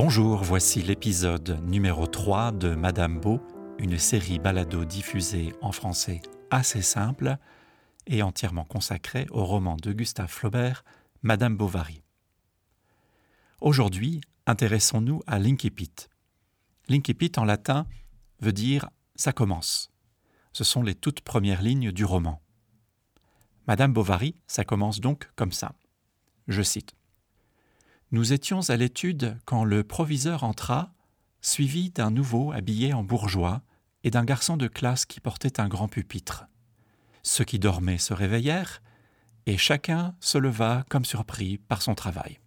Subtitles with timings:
[0.00, 3.40] Bonjour, voici l'épisode numéro 3 de Madame Beau,
[3.80, 7.36] une série balado diffusée en français assez simple
[8.06, 10.84] et entièrement consacrée au roman de Gustave Flaubert,
[11.22, 12.04] Madame Bovary.
[13.60, 15.90] Aujourd'hui, intéressons-nous à l'incipit.
[16.88, 17.84] L'incipit en latin
[18.38, 19.90] veut dire ça commence.
[20.52, 22.40] Ce sont les toutes premières lignes du roman.
[23.66, 25.72] Madame Bovary, ça commence donc comme ça.
[26.46, 26.97] Je cite.
[28.10, 30.94] Nous étions à l'étude quand le proviseur entra,
[31.42, 33.60] suivi d'un nouveau habillé en bourgeois
[34.02, 36.46] et d'un garçon de classe qui portait un grand pupitre.
[37.22, 38.80] Ceux qui dormaient se réveillèrent,
[39.44, 42.38] et chacun se leva comme surpris par son travail.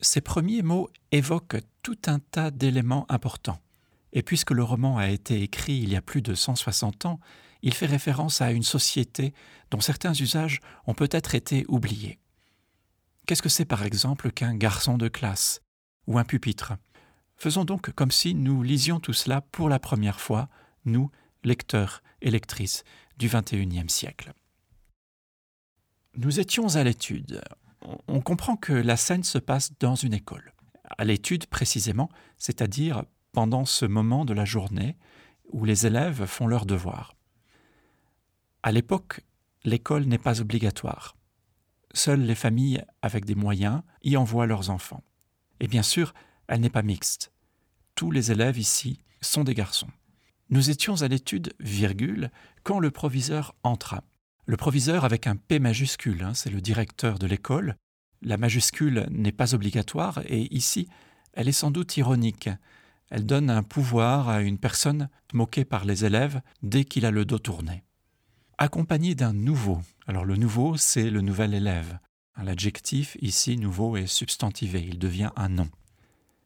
[0.00, 3.60] Ces premiers mots évoquent tout un tas d'éléments importants.
[4.12, 7.20] Et puisque le roman a été écrit il y a plus de 160 ans,
[7.62, 9.34] il fait référence à une société
[9.70, 12.18] dont certains usages ont peut-être été oubliés.
[13.26, 15.62] Qu'est-ce que c'est par exemple qu'un garçon de classe
[16.06, 16.74] ou un pupitre?
[17.36, 20.48] Faisons donc comme si nous lisions tout cela pour la première fois,
[20.84, 21.10] nous,
[21.42, 22.84] lecteurs et lectrices
[23.16, 24.32] du XXIe siècle.
[26.16, 27.40] Nous étions à l'étude.
[28.08, 30.52] On comprend que la scène se passe dans une école.
[30.98, 34.96] À l'étude précisément, c'est-à-dire pendant ce moment de la journée
[35.50, 37.14] où les élèves font leurs devoirs.
[38.62, 39.22] À l'époque,
[39.64, 41.16] l'école n'est pas obligatoire.
[41.94, 45.04] Seules les familles avec des moyens y envoient leurs enfants.
[45.60, 46.12] Et bien sûr,
[46.48, 47.32] elle n'est pas mixte.
[47.94, 49.88] Tous les élèves ici sont des garçons.
[50.50, 52.30] Nous étions à l'étude, virgule,
[52.64, 54.02] quand le proviseur entra.
[54.44, 57.76] Le proviseur avec un P majuscule, hein, c'est le directeur de l'école.
[58.22, 60.88] La majuscule n'est pas obligatoire et ici,
[61.32, 62.50] elle est sans doute ironique.
[63.08, 67.24] Elle donne un pouvoir à une personne moquée par les élèves dès qu'il a le
[67.24, 67.84] dos tourné.
[68.56, 69.82] Accompagné d'un nouveau.
[70.06, 71.98] Alors le nouveau, c'est le nouvel élève.
[72.40, 75.68] L'adjectif ici nouveau est substantivé, il devient un nom.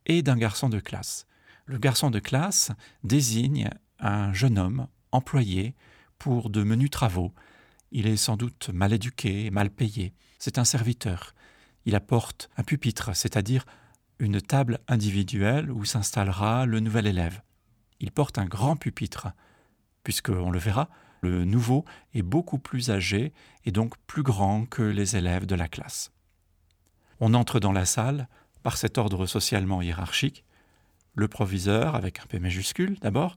[0.07, 1.27] Et d'un garçon de classe.
[1.67, 2.73] Le garçon de classe
[3.05, 5.75] désigne un jeune homme employé
[6.19, 7.35] pour de menus travaux.
[7.93, 10.15] Il est sans doute mal éduqué et mal payé.
[10.39, 11.35] C'est un serviteur.
[11.85, 13.67] Il apporte un pupitre, c'est-à-dire
[14.19, 17.43] une table individuelle où s'installera le nouvel élève.
[18.01, 19.29] Il porte un grand pupitre,
[20.05, 20.89] puisque, on le verra,
[21.21, 21.85] le nouveau
[22.15, 23.33] est beaucoup plus âgé
[23.65, 26.13] et donc plus grand que les élèves de la classe.
[27.21, 28.29] On entre dans la salle
[28.63, 30.45] par cet ordre socialement hiérarchique,
[31.15, 33.37] le proviseur avec un P majuscule d'abord,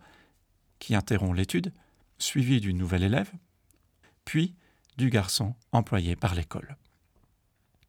[0.79, 1.73] qui interrompt l'étude,
[2.17, 3.31] suivi du nouvel élève,
[4.25, 4.55] puis
[4.97, 6.77] du garçon employé par l'école.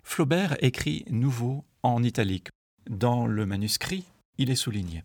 [0.02, 2.48] Flaubert écrit nouveau en italique.
[2.88, 4.04] Dans le manuscrit,
[4.38, 5.04] il est souligné.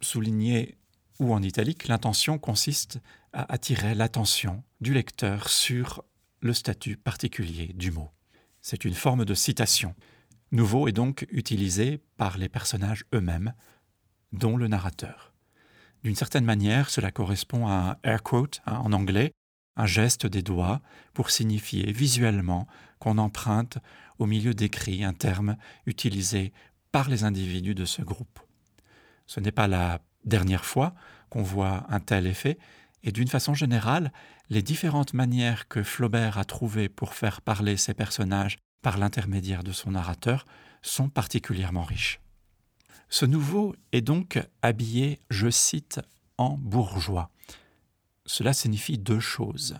[0.00, 0.76] Souligné
[1.18, 3.00] ou en italique, l'intention consiste
[3.32, 6.04] à attirer l'attention du lecteur sur
[6.40, 8.10] le statut particulier du mot.
[8.60, 9.94] C'est une forme de citation.
[10.50, 13.54] Nouveau est donc utilisé par les personnages eux-mêmes,
[14.32, 15.32] dont le narrateur.
[16.04, 19.32] D'une certaine manière, cela correspond à un air quote hein, en anglais,
[19.76, 20.82] un geste des doigts
[21.14, 22.66] pour signifier visuellement
[22.98, 23.78] qu'on emprunte
[24.18, 25.56] au milieu d'écrit un terme
[25.86, 26.52] utilisé
[26.90, 28.38] par les individus de ce groupe.
[29.26, 30.94] Ce n'est pas la dernière fois
[31.30, 32.58] qu'on voit un tel effet,
[33.04, 34.12] et d'une façon générale,
[34.48, 39.72] les différentes manières que Flaubert a trouvées pour faire parler ses personnages par l'intermédiaire de
[39.72, 40.46] son narrateur
[40.82, 42.20] sont particulièrement riches.
[43.08, 46.00] Ce nouveau est donc habillé, je cite,
[46.38, 47.30] en bourgeois.
[48.24, 49.76] Cela signifie deux choses.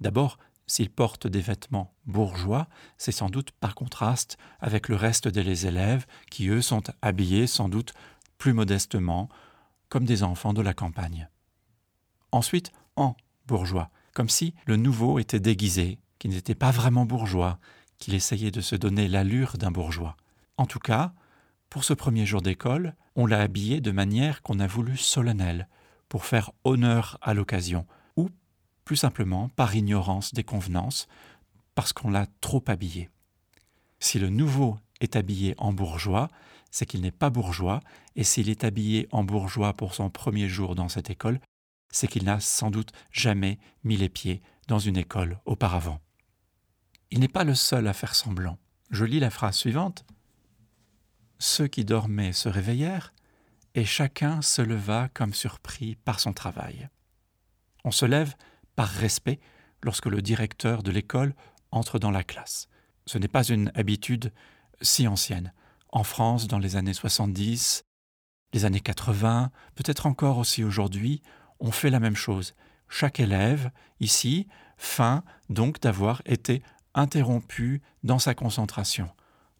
[0.00, 5.66] D'abord, s'il porte des vêtements bourgeois, c'est sans doute par contraste avec le reste des
[5.66, 7.92] élèves qui, eux, sont habillés sans doute
[8.38, 9.28] plus modestement,
[9.88, 11.28] comme des enfants de la campagne.
[12.34, 13.14] Ensuite, en
[13.46, 17.60] bourgeois, comme si le nouveau était déguisé, qu'il n'était pas vraiment bourgeois,
[17.98, 20.16] qu'il essayait de se donner l'allure d'un bourgeois.
[20.56, 21.12] En tout cas,
[21.70, 25.68] pour ce premier jour d'école, on l'a habillé de manière qu'on a voulu solennelle,
[26.08, 27.86] pour faire honneur à l'occasion,
[28.16, 28.30] ou
[28.84, 31.06] plus simplement par ignorance des convenances,
[31.76, 33.10] parce qu'on l'a trop habillé.
[34.00, 36.26] Si le nouveau est habillé en bourgeois,
[36.72, 37.78] c'est qu'il n'est pas bourgeois,
[38.16, 41.38] et s'il est habillé en bourgeois pour son premier jour dans cette école,
[41.90, 46.00] c'est qu'il n'a sans doute jamais mis les pieds dans une école auparavant.
[47.10, 48.58] Il n'est pas le seul à faire semblant.
[48.90, 50.04] Je lis la phrase suivante
[51.44, 53.12] ceux qui dormaient se réveillèrent,
[53.74, 56.88] et chacun se leva comme surpris par son travail.
[57.84, 58.34] On se lève
[58.76, 59.40] par respect
[59.82, 61.34] lorsque le directeur de l'école
[61.70, 62.68] entre dans la classe.
[63.06, 64.32] Ce n'est pas une habitude
[64.80, 65.52] si ancienne.
[65.90, 67.84] En France, dans les années 70,
[68.52, 71.20] les années 80, peut-être encore aussi aujourd'hui,
[71.60, 72.54] on fait la même chose.
[72.88, 73.70] Chaque élève,
[74.00, 74.46] ici,
[74.76, 76.62] feint donc d'avoir été
[76.94, 79.08] interrompu dans sa concentration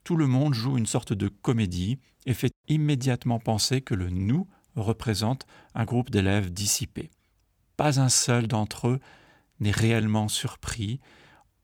[0.05, 4.47] tout le monde joue une sorte de comédie et fait immédiatement penser que le nous
[4.77, 7.11] représente un groupe d'élèves dissipés.
[7.77, 9.01] Pas un seul d'entre eux
[9.61, 11.01] n'est réellement surpris,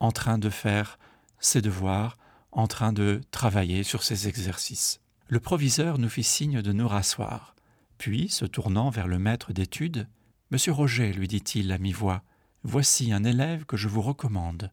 [0.00, 0.98] en train de faire
[1.38, 2.16] ses devoirs,
[2.52, 5.00] en train de travailler sur ses exercices.
[5.28, 7.54] Le proviseur nous fit signe de nous rasseoir.
[7.98, 10.08] Puis, se tournant vers le maître d'études,
[10.52, 12.24] Monsieur Roger, lui dit-il à mi-voix,
[12.64, 14.72] voici un élève que je vous recommande.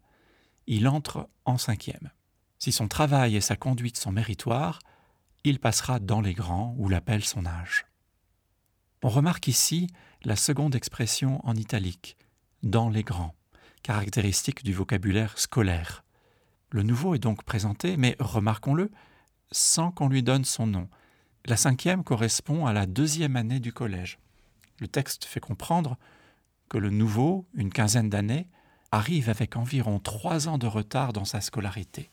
[0.65, 2.09] Il entre en cinquième.
[2.57, 4.79] Si son travail et sa conduite sont méritoires,
[5.44, 7.85] il passera dans les grands où l'appelle son âge.
[9.03, 9.85] On remarque ici
[10.24, 12.18] la seconde expression en italique,
[12.63, 13.35] dans les grands,
[13.83, 16.03] caractéristique du vocabulaire scolaire.
[16.71, 18.89] Le nouveau est donc présenté, mais remarquons-le,
[19.51, 20.89] sans qu'on lui donne son nom.
[21.45, 24.18] La cinquième correspond à la deuxième année du collège.
[24.79, 25.97] Le texte fait comprendre
[26.69, 28.47] que le nouveau, une quinzaine d'années,
[28.91, 32.09] arrive avec environ trois ans de retard dans sa scolarité.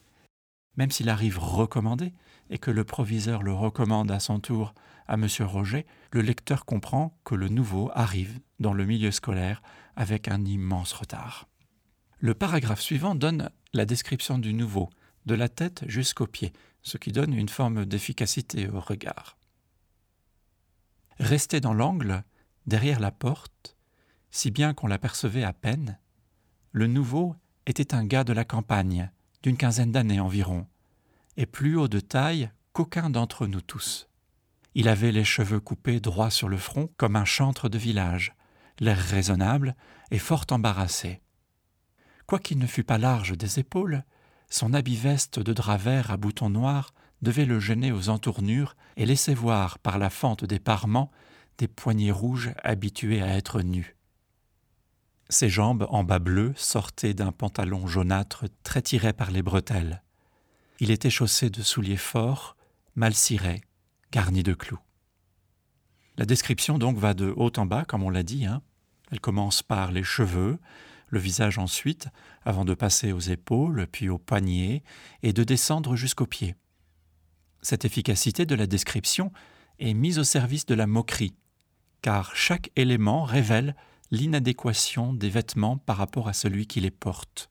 [0.77, 2.13] Même s'il arrive recommandé
[2.51, 4.75] et que le proviseur le recommande à son tour
[5.07, 5.29] à M.
[5.41, 9.63] Roger, le lecteur comprend que le nouveau arrive dans le milieu scolaire
[9.97, 11.49] avec un immense retard.
[12.19, 14.89] Le paragraphe suivant donne la description du nouveau,
[15.27, 16.53] de la tête jusqu'aux pieds,
[16.83, 19.37] ce qui donne une forme d'efficacité au regard.
[21.19, 22.25] Resté dans l'angle,
[22.67, 23.77] derrière la porte,
[24.31, 25.99] si bien qu'on l'apercevait à peine,
[26.73, 29.11] le nouveau était un gars de la campagne,
[29.43, 30.67] d'une quinzaine d'années environ,
[31.37, 34.09] et plus haut de taille qu'aucun d'entre nous tous.
[34.75, 38.35] Il avait les cheveux coupés droit sur le front comme un chantre de village,
[38.81, 39.77] l'air raisonnable
[40.11, 41.21] et fort embarrassé.
[42.27, 44.05] Quoiqu'il ne fût pas large des épaules,
[44.51, 49.07] son habit veste de drap vert à boutons noirs devait le gêner aux entournures et
[49.07, 51.11] laisser voir par la fente des parements
[51.59, 53.97] des poignets rouges habitués à être nus.
[55.31, 60.03] Ses jambes en bas bleu sortaient d'un pantalon jaunâtre très tiré par les bretelles.
[60.81, 62.57] Il était chaussé de souliers forts,
[62.95, 63.63] mal cirés,
[64.13, 64.81] garnis de clous.
[66.17, 68.45] La description donc va de haut en bas, comme on l'a dit.
[68.45, 68.63] Hein.
[69.11, 70.59] Elle commence par les cheveux,
[71.09, 72.09] le visage ensuite,
[72.45, 74.83] avant de passer aux épaules, puis aux poignets,
[75.23, 76.55] et de descendre jusqu'aux pieds.
[77.63, 79.33] Cette efficacité de la description
[79.79, 81.35] est mise au service de la moquerie,
[82.05, 83.75] car chaque élément révèle
[84.11, 87.49] l'inadéquation des vêtements par rapport à celui qui les porte.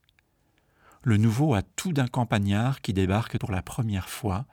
[1.02, 4.46] Le nouveau a tout d'un campagnard qui débarque pour la première fois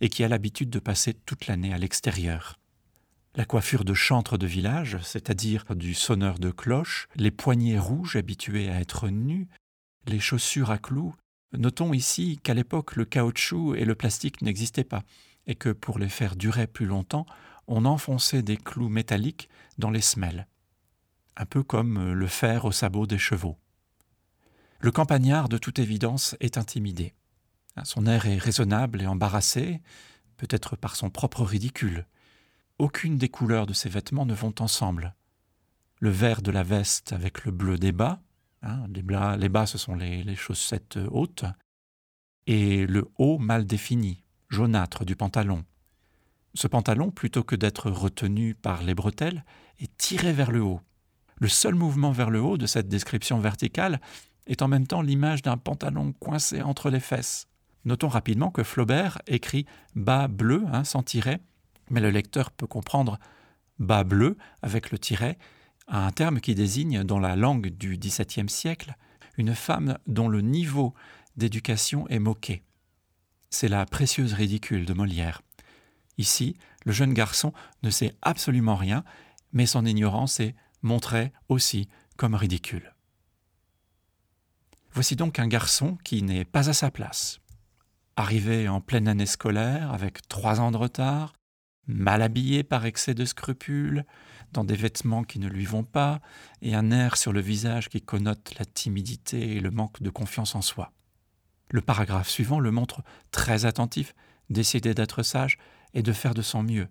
[0.00, 2.60] et qui a l'habitude de passer toute l'année à l'extérieur
[3.34, 8.68] la coiffure de chantre de village, c'est-à-dire du sonneur de cloche, les poignets rouges habitués
[8.68, 9.48] à être nus,
[10.06, 11.14] les chaussures à clous.
[11.56, 15.04] Notons ici qu'à l'époque le caoutchouc et le plastique n'existaient pas,
[15.46, 17.26] et que pour les faire durer plus longtemps,
[17.68, 20.48] on enfonçait des clous métalliques dans les semelles,
[21.36, 23.58] un peu comme le fer au sabot des chevaux.
[24.80, 27.14] Le campagnard, de toute évidence, est intimidé.
[27.84, 29.80] Son air est raisonnable et embarrassé,
[30.36, 32.06] peut-être par son propre ridicule.
[32.78, 35.14] Aucune des couleurs de ses vêtements ne vont ensemble.
[36.00, 38.20] Le vert de la veste avec le bleu des bas,
[38.62, 41.44] hein, les, bas ce sont les, les chaussettes hautes,
[42.46, 45.64] et le haut mal défini, jaunâtre du pantalon.
[46.54, 49.44] Ce pantalon, plutôt que d'être retenu par les bretelles,
[49.78, 50.80] est tiré vers le haut.
[51.36, 54.00] Le seul mouvement vers le haut de cette description verticale
[54.46, 57.46] est en même temps l'image d'un pantalon coincé entre les fesses.
[57.84, 61.40] Notons rapidement que Flaubert écrit bas bleu, hein, sans tiret,
[61.90, 63.18] mais le lecteur peut comprendre
[63.78, 65.38] bas bleu avec le tiret,
[65.86, 68.94] un terme qui désigne dans la langue du XVIIe siècle
[69.36, 70.94] une femme dont le niveau
[71.36, 72.62] d'éducation est moqué.
[73.50, 75.40] C'est la précieuse ridicule de Molière.
[76.18, 79.04] Ici, le jeune garçon ne sait absolument rien,
[79.52, 82.94] mais son ignorance est montrée aussi comme ridicule.
[84.92, 87.40] Voici donc un garçon qui n'est pas à sa place.
[88.16, 91.34] Arrivé en pleine année scolaire, avec trois ans de retard,
[91.86, 94.04] mal habillé par excès de scrupules,
[94.52, 96.20] dans des vêtements qui ne lui vont pas,
[96.62, 100.54] et un air sur le visage qui connote la timidité et le manque de confiance
[100.54, 100.92] en soi.
[101.70, 104.14] Le paragraphe suivant le montre très attentif,
[104.50, 105.58] décidé d'être sage
[105.94, 106.88] et de faire de son mieux,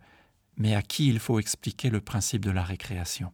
[0.58, 3.32] mais à qui il faut expliquer le principe de la récréation?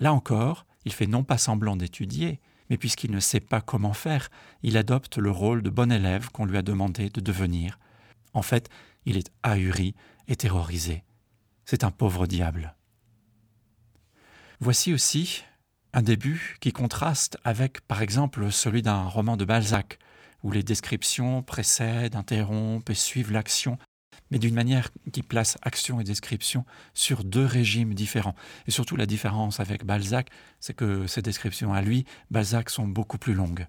[0.00, 4.30] Là encore, il fait non pas semblant d'étudier, mais puisqu'il ne sait pas comment faire,
[4.62, 7.78] il adopte le rôle de bon élève qu'on lui a demandé de devenir.
[8.34, 8.68] En fait,
[9.06, 9.94] il est ahuri
[10.28, 11.04] et terrorisé.
[11.64, 12.74] C'est un pauvre diable.
[14.60, 15.44] Voici aussi
[15.92, 19.98] un début qui contraste avec, par exemple, celui d'un roman de Balzac,
[20.42, 23.78] où les descriptions précèdent, interrompent et suivent l'action,
[24.30, 28.34] mais d'une manière qui place action et description sur deux régimes différents.
[28.66, 30.28] Et surtout la différence avec Balzac,
[30.60, 33.66] c'est que ces descriptions à lui, Balzac, sont beaucoup plus longues.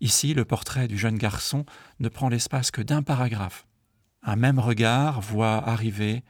[0.00, 1.64] Ici, le portrait du jeune garçon
[2.00, 3.66] ne prend l'espace que d'un paragraphe,
[4.22, 6.24] Un même regard voit arriver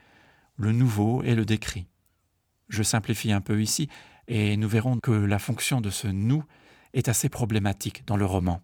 [0.57, 1.87] le nouveau et le décrit.
[2.67, 3.89] Je simplifie un peu ici,
[4.27, 6.43] et nous verrons que la fonction de ce nous
[6.93, 8.61] est assez problématique dans le roman.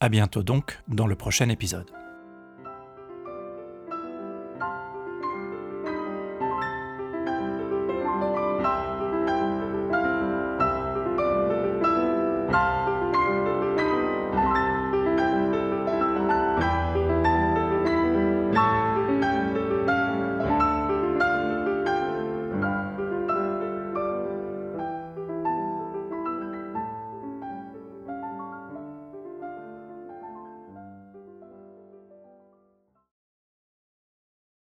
[0.00, 2.03] À bientôt donc dans le prochain épisode.